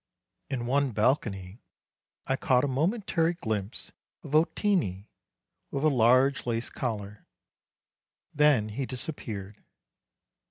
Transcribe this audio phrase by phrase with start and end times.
[0.49, 1.61] In one balcony
[2.25, 3.91] I caught a momentary glimpse
[4.23, 5.11] of Vo tini,
[5.69, 7.27] with a large lace collar;
[8.33, 9.61] then he disappeared.